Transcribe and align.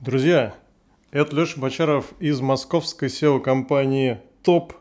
Друзья, 0.00 0.54
это 1.10 1.34
Леша 1.34 1.60
Бочаров 1.60 2.12
из 2.20 2.40
московской 2.40 3.08
SEO-компании 3.08 4.20
Top 4.44 4.74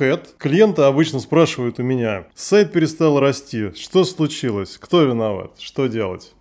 Head. 0.00 0.26
Клиенты 0.38 0.82
обычно 0.82 1.20
спрашивают 1.20 1.78
у 1.78 1.84
меня, 1.84 2.26
сайт 2.34 2.72
перестал 2.72 3.20
расти, 3.20 3.70
что 3.76 4.02
случилось, 4.02 4.76
кто 4.76 5.04
виноват, 5.04 5.52
что 5.60 5.86
делать? 5.86 6.34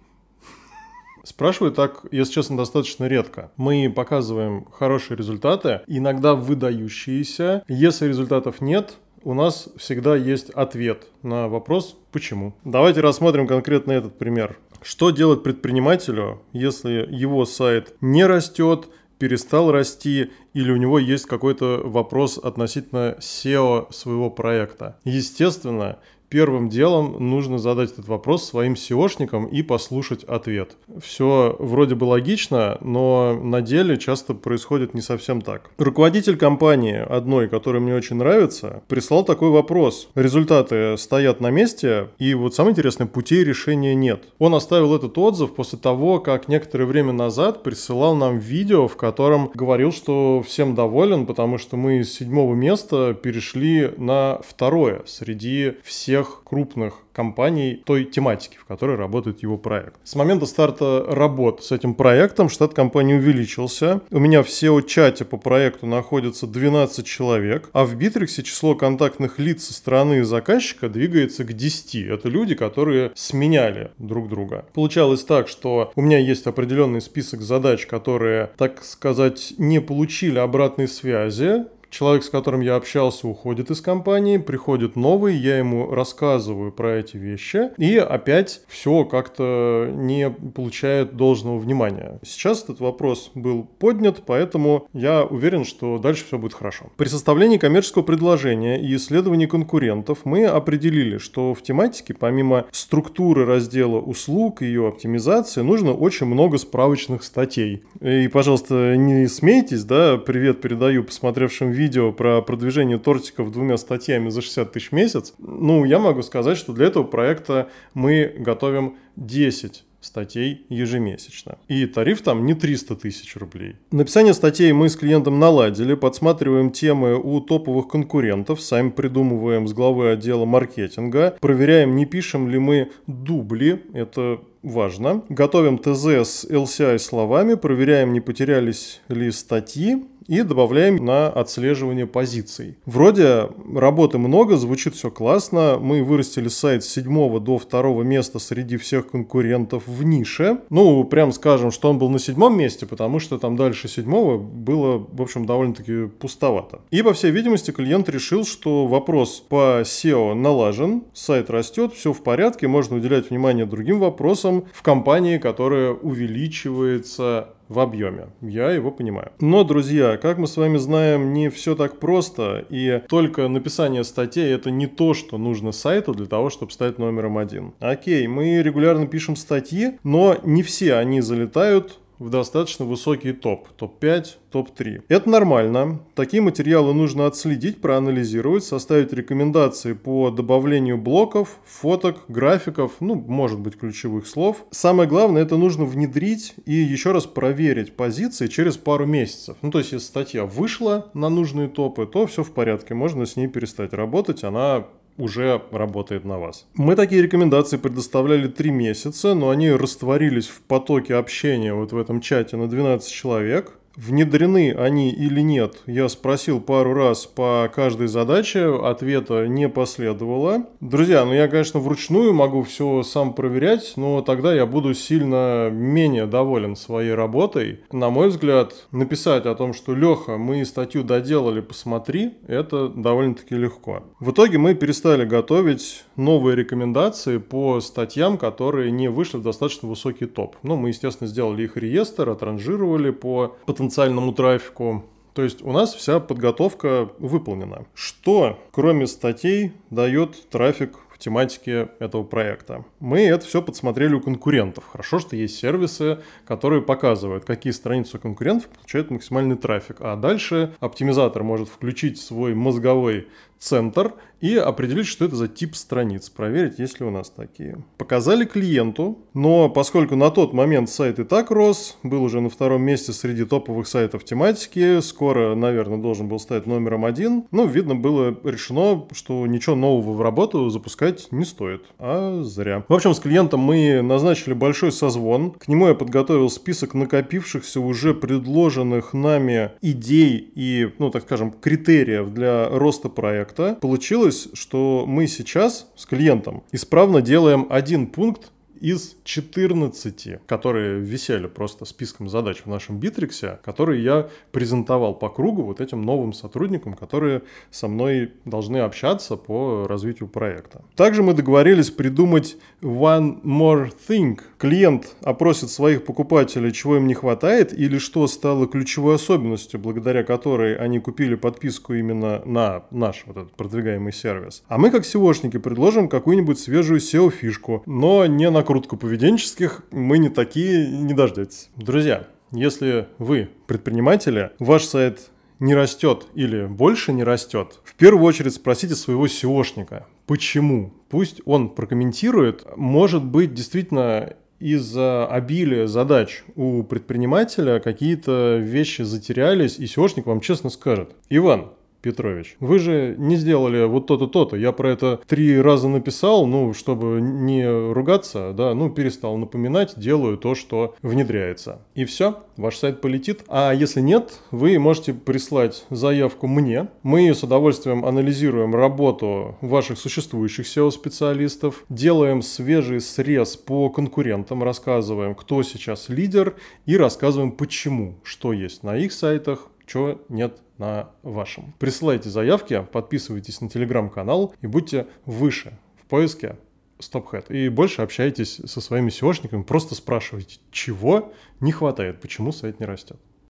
Спрашиваю 1.23 1.71
так, 1.71 2.03
если 2.11 2.33
честно, 2.33 2.57
достаточно 2.57 3.05
редко. 3.05 3.51
Мы 3.57 3.93
показываем 3.96 4.65
хорошие 4.71 5.17
результаты, 5.17 5.81
иногда 5.85 6.33
выдающиеся. 6.33 7.63
Если 7.67 8.07
результатов 8.07 8.60
нет, 8.60 8.96
у 9.26 9.33
нас 9.33 9.67
всегда 9.76 10.15
есть 10.15 10.51
ответ 10.51 11.08
на 11.23 11.49
вопрос 11.49 11.97
«почему?». 12.12 12.53
Давайте 12.63 13.01
рассмотрим 13.01 13.47
конкретно 13.47 13.91
этот 13.91 14.17
пример. 14.19 14.58
Что 14.83 15.09
делать 15.09 15.41
предпринимателю, 15.41 16.44
если 16.53 17.08
его 17.09 17.45
сайт 17.45 17.95
не 18.02 18.23
растет, 18.26 18.88
перестал 19.17 19.72
расти 19.72 20.31
или 20.55 20.72
у 20.72 20.77
него 20.77 20.98
есть 20.98 21.26
какой-то 21.26 21.82
вопрос 21.84 22.40
относительно 22.40 23.18
SEO 23.20 23.91
своего 23.94 24.30
проекта? 24.32 24.98
Естественно, 25.04 26.00
первым 26.30 26.68
делом 26.68 27.16
нужно 27.20 27.58
задать 27.58 27.94
этот 27.94 28.08
вопрос 28.08 28.44
своим 28.44 28.73
SEOшникам 28.73 29.48
и 29.50 29.62
послушать 29.62 30.23
ответ. 30.26 30.76
Все 31.02 31.55
вроде 31.59 31.95
бы 31.95 32.05
логично, 32.05 32.78
но 32.81 33.40
на 33.41 33.62
деле 33.62 33.98
часто 33.98 34.34
происходит 34.34 34.94
не 34.94 35.02
совсем 35.02 35.41
так. 35.41 35.70
Руководитель 35.78 36.38
компании 36.38 36.98
одной, 36.98 37.48
которая 37.48 37.81
мне 37.81 37.95
очень 37.95 38.17
нравится, 38.17 38.84
прислал 38.88 39.23
такой 39.23 39.50
вопрос. 39.50 40.09
Результаты 40.16 40.98
стоят 40.98 41.40
на 41.40 41.52
месте, 41.52 42.09
и 42.17 42.34
вот 42.34 42.53
самое 42.53 42.73
интересное, 42.73 43.08
путей 43.08 43.44
решения 43.44 43.95
нет. 43.95 44.26
Он 44.40 44.56
оставил 44.56 44.95
этот 44.95 45.17
отзыв 45.17 45.56
после 45.56 45.80
того, 45.80 46.20
как 46.20 46.48
некоторое 46.48 46.86
время 46.86 47.14
назад 47.14 47.64
присылал 47.64 48.16
нам 48.16 48.40
видео, 48.40 48.88
в 48.88 48.98
котором 48.98 49.52
говорил, 49.53 49.92
что 49.92 50.44
всем 50.45 50.76
доволен, 50.76 51.26
потому 51.26 51.58
что 51.58 51.76
мы 51.76 52.04
с 52.04 52.14
седьмого 52.14 52.56
места 52.56 53.14
перешли 53.14 53.92
на 53.97 54.39
второе 54.47 55.02
среди 55.06 55.73
всех 55.83 56.44
крупных 56.45 57.05
компаний 57.16 57.81
той 57.85 58.03
тематики, 58.03 58.58
в 58.58 58.66
которой 58.66 58.97
работает 58.97 59.41
его 59.41 59.58
проект. 59.58 59.95
С 60.03 60.16
момента 60.16 60.45
старта 60.45 61.05
работ 61.08 61.63
с 61.63 61.71
этим 61.71 61.95
проектом 61.95 62.49
штат 62.49 62.73
компании 62.73 63.16
увеличился. 63.16 64.02
У 64.11 64.19
меня 64.19 64.44
в 64.44 64.47
SEO-чате 64.47 65.23
по 65.23 65.38
проекту 65.38 65.88
находится 65.88 66.45
12 66.45 67.05
человек, 67.05 67.69
а 67.71 67.86
в 67.86 67.95
Битриксе 67.95 68.43
число 68.43 68.75
контактных 68.75 69.39
лиц 69.39 69.66
со 69.66 69.73
стороны 69.73 70.25
заказчика 70.25 70.89
двигается 70.89 71.45
к 71.45 71.53
10. 71.53 71.95
Это 72.08 72.27
люди, 72.27 72.53
которые 72.53 73.11
сменяли 73.16 73.91
друг 73.97 74.27
друга. 74.27 74.66
Получалось 74.73 75.23
так, 75.23 75.47
что 75.47 75.91
у 75.95 76.02
меня 76.02 76.19
есть 76.19 76.45
определенный 76.47 77.02
список 77.02 77.41
задач, 77.41 77.86
которые, 77.86 78.52
так 78.58 78.83
сказать, 78.83 79.53
не 79.58 79.80
получили 79.80 80.38
обратной 80.39 80.89
связи, 80.89 81.66
Человек, 81.98 82.26
с 82.26 82.30
которым 82.30 82.60
я 82.60 82.76
общался, 82.76 83.26
уходит 83.26 83.72
из 83.72 83.80
компании, 83.80 84.36
приходит 84.36 84.98
новый, 84.98 85.34
я 85.38 85.60
ему 85.60 85.90
рассказываю 85.90 86.74
про 86.74 86.98
эти 86.98 87.16
вещи, 87.16 87.70
и 87.78 87.96
опять 87.96 88.60
все 88.68 89.06
как-то 89.06 89.90
не 89.94 90.30
получает 90.30 91.16
должного 91.16 91.58
внимания. 91.58 92.20
Сейчас 92.22 92.66
этот 92.66 92.82
вопрос 92.82 93.32
был 93.34 93.64
поднят, 93.64 94.23
поэтому 94.26 94.90
я 94.92 95.23
уверен, 95.23 95.64
что 95.64 95.98
дальше 95.98 96.26
все 96.26 96.38
будет 96.38 96.54
хорошо. 96.54 96.88
При 96.98 97.08
составлении 97.08 97.58
коммерческого 97.58 98.04
предложения 98.04 98.78
и 98.78 98.94
исследовании 98.98 99.46
конкурентов 99.46 100.26
мы 100.26 100.48
определили, 100.48 101.18
что 101.18 101.54
в 101.54 101.62
тематике, 101.62 102.14
помимо 102.14 102.66
структуры 102.73 103.46
раздела 103.46 104.02
услуг 104.02 104.62
и 104.62 104.66
ее 104.66 104.90
оптимизации, 104.90 105.62
нужно 105.62 105.94
очень 105.94 106.26
много 106.26 106.58
справочных 106.58 107.23
статей. 107.23 107.86
И, 108.02 108.28
пожалуйста, 108.28 108.98
не 108.98 109.28
смейтесь, 109.28 109.86
да, 109.86 110.18
привет 110.18 110.60
передаю 110.60 111.06
посмотревшим 111.06 111.72
видео 111.72 111.84
видео 111.86 112.11
про 112.11 112.41
продвижение 112.41 112.97
тортиков 112.97 113.52
двумя 113.52 113.78
статьями 113.78 114.30
за 114.30 114.41
60 114.41 114.72
тысяч 114.72 114.89
в 114.89 114.91
месяц, 114.94 115.33
ну, 115.38 115.86
я 115.86 116.00
могу 116.00 116.23
сказать, 116.23 116.58
что 116.58 116.73
для 116.73 116.87
этого 116.87 117.04
проекта 117.04 117.70
мы 117.93 118.33
готовим 118.37 118.98
10 119.15 119.83
статей 120.02 120.65
ежемесячно. 120.70 121.58
И 121.67 121.86
тариф 121.86 122.21
там 122.21 122.45
не 122.45 122.54
300 122.54 122.95
тысяч 122.95 123.36
рублей. 123.36 123.76
Написание 123.92 124.33
статей 124.33 124.71
мы 124.71 124.89
с 124.89 124.95
клиентом 124.95 125.39
наладили, 125.39 125.95
подсматриваем 125.95 126.71
темы 126.71 127.15
у 127.15 127.39
топовых 127.39 127.87
конкурентов, 127.87 128.61
сами 128.61 128.89
придумываем 128.89 129.67
с 129.67 129.73
главы 129.73 130.11
отдела 130.11 130.45
маркетинга, 130.45 131.37
проверяем, 131.39 131.95
не 131.95 132.05
пишем 132.05 132.49
ли 132.49 132.59
мы 132.59 132.91
дубли, 133.07 133.83
это 133.93 134.39
важно. 134.65 135.23
Готовим 135.29 135.77
ТЗ 135.77 136.05
с 136.27 136.45
LCI 136.45 136.99
словами, 136.99 137.53
проверяем, 137.53 138.13
не 138.13 138.19
потерялись 138.19 139.01
ли 139.09 139.31
статьи, 139.31 140.03
и 140.27 140.41
добавляем 140.41 141.03
на 141.03 141.27
отслеживание 141.27 142.07
позиций. 142.07 142.77
Вроде 142.85 143.49
работы 143.73 144.17
много, 144.17 144.57
звучит 144.57 144.95
все 144.95 145.11
классно. 145.11 145.77
Мы 145.79 146.03
вырастили 146.03 146.47
сайт 146.47 146.83
с 146.83 146.89
7 146.89 147.39
до 147.39 147.59
2 147.59 148.03
места 148.03 148.39
среди 148.39 148.77
всех 148.77 149.09
конкурентов 149.11 149.83
в 149.87 150.03
нише. 150.03 150.59
Ну, 150.69 151.03
прям 151.03 151.31
скажем, 151.31 151.71
что 151.71 151.89
он 151.89 151.99
был 151.99 152.09
на 152.09 152.19
седьмом 152.19 152.57
месте, 152.57 152.85
потому 152.85 153.19
что 153.19 153.37
там 153.37 153.55
дальше 153.55 153.87
седьмого 153.87 154.37
было, 154.37 154.97
в 154.97 155.21
общем, 155.21 155.45
довольно-таки 155.45 156.07
пустовато. 156.07 156.81
И, 156.91 157.01
по 157.01 157.13
всей 157.13 157.31
видимости, 157.31 157.71
клиент 157.71 158.09
решил, 158.09 158.45
что 158.45 158.87
вопрос 158.87 159.43
по 159.47 159.81
SEO 159.81 160.33
налажен, 160.33 161.03
сайт 161.13 161.49
растет, 161.49 161.93
все 161.93 162.13
в 162.13 162.21
порядке, 162.23 162.67
можно 162.67 162.97
уделять 162.97 163.29
внимание 163.29 163.65
другим 163.65 163.99
вопросам 163.99 164.65
в 164.73 164.81
компании, 164.81 165.37
которая 165.37 165.91
увеличивается 165.91 167.49
в 167.67 167.79
объеме. 167.79 168.27
Я 168.41 168.71
его 168.71 168.91
понимаю. 168.91 169.31
Но, 169.39 169.63
друзья, 169.63 170.17
как 170.17 170.37
мы 170.37 170.47
с 170.47 170.57
вами 170.57 170.77
знаем, 170.77 171.33
не 171.33 171.49
все 171.49 171.75
так 171.75 171.99
просто, 171.99 172.65
и 172.69 173.01
только 173.07 173.47
написание 173.47 174.03
статей 174.03 174.53
это 174.53 174.71
не 174.71 174.87
то, 174.87 175.13
что 175.13 175.37
нужно 175.37 175.71
сайту 175.71 176.13
для 176.13 176.25
того, 176.25 176.49
чтобы 176.49 176.71
стать 176.71 176.99
номером 176.99 177.37
один. 177.37 177.73
Окей, 177.79 178.27
мы 178.27 178.61
регулярно 178.61 179.07
пишем 179.07 179.35
статьи, 179.35 179.97
но 180.03 180.37
не 180.43 180.63
все 180.63 180.95
они 180.95 181.21
залетают 181.21 181.99
в 182.19 182.29
достаточно 182.29 182.85
высокий 182.85 183.33
топ, 183.33 183.69
топ-5, 183.69 184.25
топ-3. 184.51 185.03
Это 185.07 185.29
нормально. 185.29 185.99
Такие 186.15 186.41
материалы 186.41 186.93
нужно 186.93 187.27
отследить, 187.27 187.81
проанализировать, 187.81 188.63
составить 188.63 189.11
рекомендации 189.13 189.93
по 189.93 190.31
добавлению 190.31 190.97
блоков, 190.97 191.59
фоток, 191.65 192.23
графиков, 192.27 192.93
ну, 192.99 193.15
может 193.15 193.59
быть, 193.59 193.77
ключевых 193.77 194.27
слов. 194.27 194.65
Самое 194.71 195.09
главное, 195.09 195.41
это 195.41 195.57
нужно 195.57 195.85
внедрить 195.85 196.55
и 196.65 196.73
еще 196.73 197.11
раз 197.11 197.25
проверить 197.25 197.95
позиции 197.95 198.47
через 198.47 198.77
пару 198.77 199.05
месяцев. 199.05 199.57
Ну, 199.61 199.71
то 199.71 199.79
есть, 199.79 199.91
если 199.91 200.05
статья 200.05 200.45
вышла 200.45 201.11
на 201.13 201.29
нужные 201.29 201.67
топы, 201.67 202.05
то 202.05 202.25
все 202.27 202.43
в 202.43 202.51
порядке, 202.51 202.93
можно 202.93 203.25
с 203.25 203.35
ней 203.35 203.47
перестать 203.47 203.93
работать, 203.93 204.43
она 204.43 204.85
уже 205.17 205.61
работает 205.71 206.25
на 206.25 206.39
вас. 206.39 206.67
Мы 206.73 206.95
такие 206.95 207.21
рекомендации 207.21 207.77
предоставляли 207.77 208.47
три 208.47 208.71
месяца, 208.71 209.33
но 209.33 209.49
они 209.49 209.71
растворились 209.71 210.47
в 210.47 210.61
потоке 210.61 211.15
общения 211.15 211.73
вот 211.73 211.91
в 211.91 211.97
этом 211.97 212.21
чате 212.21 212.57
на 212.57 212.67
12 212.67 213.11
человек. 213.11 213.77
Внедрены 213.95 214.73
они 214.73 215.09
или 215.09 215.39
нет, 215.39 215.78
я 215.85 216.09
спросил 216.09 216.59
пару 216.59 216.94
раз 216.94 217.25
по 217.25 217.72
каждой 217.73 218.07
задаче, 218.07 218.75
ответа 218.83 219.47
не 219.47 219.69
последовало. 219.69 220.66
Друзья, 220.81 221.23
ну 221.23 221.33
я, 221.33 221.47
конечно, 221.47 221.79
вручную 221.79 222.34
могу 222.34 222.63
все 222.63 223.03
сам 223.03 223.34
проверять, 223.34 223.94
но 223.95 224.22
тогда 224.22 224.53
я 224.53 224.66
буду 224.66 224.94
сильно 224.94 225.69
менее 225.72 226.25
доволен 226.25 226.75
своей 226.75 227.13
работой. 227.13 227.79
На 227.94 228.09
мой 228.09 228.28
взгляд, 228.28 228.73
написать 228.91 229.45
о 229.45 229.55
том, 229.55 229.73
что 229.73 229.95
Леха, 229.95 230.38
мы 230.38 230.66
статью 230.66 231.03
доделали, 231.03 231.61
посмотри, 231.61 232.34
это 232.47 232.89
довольно-таки 232.89 233.55
легко. 233.55 234.03
В 234.19 234.31
итоге 234.31 234.57
мы 234.57 234.75
перестали 234.75 235.23
готовить 235.23 236.03
новые 236.17 236.57
рекомендации 236.57 237.38
по 237.38 237.79
статьям, 237.79 238.38
которые 238.38 238.91
не 238.91 239.07
вышли 239.07 239.38
в 239.38 239.41
достаточно 239.41 239.88
высокий 239.88 240.25
топ. 240.25 240.57
Ну, 240.63 240.75
мы, 240.75 240.89
естественно, 240.89 241.29
сделали 241.29 241.63
их 241.63 241.78
реестр, 241.78 242.29
отранжировали 242.29 243.11
по 243.11 243.55
потенциалу 243.66 243.84
потенциальному 243.85 244.34
трафику. 244.34 245.05
То 245.34 245.43
есть 245.43 245.61
у 245.61 245.72
нас 245.72 245.93
вся 245.93 246.20
подготовка 246.20 247.09
выполнена. 247.20 247.85
Что, 247.93 248.58
кроме 248.72 249.05
статей, 249.05 249.73
дает 249.91 250.49
трафик 250.49 250.97
в 251.09 251.20
тематике 251.20 251.90
этого 251.99 252.23
проекта. 252.23 252.84
Мы 252.99 253.22
это 253.22 253.46
все 253.46 253.61
подсмотрели 253.61 254.16
у 254.16 254.22
конкурентов. 254.22 254.85
Хорошо, 254.91 255.20
что 255.20 255.35
есть 255.35 255.58
сервисы, 255.58 256.20
которые 256.48 256.82
показывают, 256.82 257.46
какие 257.46 257.74
страницы 257.74 258.18
у 258.18 258.20
конкурентов 258.20 258.70
получают 258.70 259.12
максимальный 259.12 259.56
трафик. 259.56 259.98
А 260.00 260.16
дальше 260.16 260.74
оптимизатор 260.80 261.44
может 261.44 261.70
включить 261.70 262.20
свой 262.20 262.56
мозговой 262.56 263.28
центр 263.66 264.14
и 264.42 264.56
определить, 264.56 265.08
что 265.08 265.26
это 265.26 265.36
за 265.36 265.48
тип 265.48 265.76
страниц, 265.76 266.30
проверить, 266.30 266.78
есть 266.78 267.00
ли 267.00 267.06
у 267.06 267.10
нас 267.10 267.30
такие. 267.30 267.84
Показали 267.98 268.46
клиенту, 268.46 269.18
но 269.34 269.70
поскольку 269.70 270.16
на 270.16 270.30
тот 270.30 270.54
момент 270.54 270.90
сайт 270.90 271.20
и 271.20 271.24
так 271.24 271.50
рос, 271.52 271.98
был 272.04 272.24
уже 272.24 272.42
на 272.42 272.50
втором 272.50 272.84
месте 272.84 273.12
среди 273.12 273.46
топовых 273.46 273.88
сайтов 273.88 274.24
тематики, 274.24 275.00
скоро, 275.00 275.56
наверное, 275.56 275.98
должен 275.98 276.28
был 276.28 276.40
стать 276.40 276.68
номером 276.68 277.06
один, 277.06 277.46
но, 277.52 277.66
видно, 277.66 277.96
было 277.96 278.38
решено, 278.44 279.08
что 279.14 279.48
ничего 279.48 279.76
нового 279.76 280.14
в 280.14 280.22
работу 280.22 280.70
запускать 280.70 281.32
не 281.32 281.46
стоит, 281.46 281.86
а 281.98 282.44
зря. 282.44 282.84
В 282.88 282.94
общем, 282.94 283.14
с 283.14 283.20
клиентом 283.20 283.62
мы 283.62 284.02
назначили 284.02 284.54
большой 284.54 284.92
созвон, 284.92 285.52
к 285.52 285.68
нему 285.68 285.88
я 285.88 285.96
подготовил 285.96 286.50
список 286.50 286.94
накопившихся 286.94 287.80
уже 287.80 288.14
предложенных 288.14 289.14
нами 289.14 289.72
идей 289.82 290.52
и, 290.56 290.92
ну, 291.00 291.10
так 291.10 291.24
скажем, 291.24 291.52
критериев 291.52 292.30
для 292.32 292.70
роста 292.70 293.10
проекта. 293.56 293.75
Получилось, 293.80 294.50
что 294.54 295.06
мы 295.07 295.28
сейчас 295.28 295.88
с 295.96 296.06
клиентом 296.06 296.63
исправно 296.72 297.22
делаем 297.22 297.68
один 297.69 298.07
пункт 298.07 298.52
из 298.81 299.18
14, 299.24 300.39
которые 300.45 301.00
висели 301.00 301.48
просто 301.48 301.86
списком 301.86 302.30
задач 302.30 302.62
в 302.63 302.68
нашем 302.68 303.00
Битриксе, 303.00 303.60
которые 303.63 304.04
я 304.04 304.30
презентовал 304.51 305.16
по 305.16 305.30
кругу 305.30 305.63
вот 305.63 305.81
этим 305.81 306.01
новым 306.01 306.33
сотрудникам, 306.33 306.94
которые 306.94 307.44
со 307.72 307.88
мной 307.88 308.31
должны 308.45 308.77
общаться 308.77 309.36
по 309.36 309.88
развитию 309.88 310.27
проекта. 310.27 310.81
Также 310.95 311.24
мы 311.24 311.33
договорились 311.33 311.89
придумать 311.89 312.57
one 312.81 313.42
more 313.44 313.92
thing. 314.07 314.39
Клиент 314.57 315.16
опросит 315.24 315.69
своих 315.69 316.06
покупателей, 316.06 316.71
чего 316.71 316.98
им 316.98 317.07
не 317.07 317.13
хватает 317.13 317.74
или 317.74 317.98
что 317.98 318.28
стало 318.28 318.68
ключевой 318.68 319.16
особенностью, 319.16 319.80
благодаря 319.80 320.24
которой 320.24 320.75
они 320.75 321.00
купили 321.00 321.36
подписку 321.36 321.94
именно 321.94 322.42
на 322.45 322.83
наш 322.92 323.24
вот 323.25 323.38
этот 323.38 323.54
продвигаемый 323.54 324.13
сервис. 324.13 324.63
А 324.68 324.78
мы 324.78 324.92
как 324.92 325.04
SEOшники 325.04 325.60
предложим 325.60 326.10
какую-нибудь 326.10 326.60
свежую 326.60 327.00
SEO-фишку, 327.00 327.83
но 327.86 328.25
не 328.25 328.50
на 328.50 328.63
накрутку 328.66 328.98
поведенческих 328.98 329.84
мы 329.92 330.18
не 330.18 330.30
такие 330.30 330.90
не 330.90 331.14
дождетесь. 331.14 331.70
Друзья, 331.76 332.26
если 332.52 333.08
вы 333.20 333.48
предприниматели, 333.68 334.54
ваш 334.58 334.86
сайт 334.86 335.30
не 335.60 335.76
растет 335.76 336.26
или 336.34 336.66
больше 336.66 337.14
не 337.14 337.24
растет, 337.24 337.80
в 337.84 337.94
первую 337.94 338.26
очередь 338.26 338.56
спросите 338.56 338.96
своего 338.96 339.28
SEOшника, 339.28 340.06
почему. 340.26 340.96
Пусть 341.10 341.42
он 341.46 341.70
прокомментирует. 341.70 342.66
Может 342.76 343.24
быть, 343.24 343.54
действительно 343.54 344.34
из-за 344.60 345.28
обилия 345.28 345.86
задач 345.86 346.44
у 346.56 346.82
предпринимателя 346.82 347.80
какие-то 347.80 348.58
вещи 348.58 349.04
затерялись, 349.04 349.78
и 349.78 349.84
SEOшник 349.84 350.24
вам 350.26 350.42
честно 350.42 350.72
скажет. 350.72 351.16
Иван, 351.30 351.70
Петрович, 352.06 352.56
вы 352.60 352.78
же 352.78 353.16
не 353.18 353.36
сделали 353.36 353.84
вот 353.86 354.06
то-то, 354.06 354.28
то-то. 354.28 354.56
Я 354.56 354.72
про 354.74 354.92
это 354.92 355.19
три 355.25 355.60
раза 355.60 355.88
написал, 355.88 356.46
ну, 356.46 356.72
чтобы 356.75 357.19
не 357.19 357.68
ругаться, 357.68 358.54
да, 358.56 358.75
ну, 358.75 358.92
перестал 358.92 359.38
напоминать, 359.38 359.96
делаю 359.98 360.38
то, 360.38 360.54
что 360.54 360.94
внедряется. 361.02 361.81
И 361.96 362.06
все, 362.06 362.44
ваш 362.57 362.78
сайт 362.78 363.02
полетит. 363.02 363.44
А 363.48 363.72
если 363.74 364.02
нет, 364.02 364.40
вы 364.52 364.78
можете 364.78 365.16
прислать 365.16 365.84
заявку 365.90 366.46
мне. 366.46 366.90
Мы 367.02 367.34
с 367.34 367.42
удовольствием 367.42 368.06
анализируем 368.06 368.75
работу 368.75 369.57
ваших 369.62 369.98
существующих 369.98 370.68
SEO-специалистов, 370.68 371.86
делаем 371.90 372.44
свежий 372.44 373.02
срез 373.02 373.57
по 373.57 373.90
конкурентам, 373.90 374.62
рассказываем, 374.62 375.34
кто 375.34 375.63
сейчас 375.63 376.07
лидер 376.07 376.54
и 376.86 376.98
рассказываем 376.98 377.52
почему, 377.52 378.19
что 378.22 378.54
есть 378.54 378.84
на 378.84 378.96
их 378.96 379.12
сайтах, 379.12 379.69
чего 379.86 380.22
нет 380.30 380.62
на 380.78 381.12
вашем. 381.24 381.74
Присылайте 381.80 382.30
заявки, 382.30 382.86
подписывайтесь 382.92 383.62
на 383.62 383.70
телеграм-канал 383.70 384.54
и 384.62 384.68
будьте 384.68 385.08
выше 385.26 385.78
в 385.96 386.06
поиске 386.06 386.58
StopHead. 387.00 387.54
И 387.54 387.70
больше 387.70 388.02
общайтесь 388.02 388.62
со 388.66 388.82
своими 388.82 389.10
SEOшниками, 389.10 389.64
просто 389.64 389.96
спрашивайте, 389.96 390.60
чего 390.72 391.34
не 391.60 391.72
хватает, 391.72 392.22
почему 392.22 392.52
сайт 392.52 392.80
не 392.80 392.86
растет. 392.86 393.20